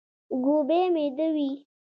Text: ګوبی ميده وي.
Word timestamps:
ګوبی 0.43 0.81
ميده 0.93 1.27
وي. 1.35 1.49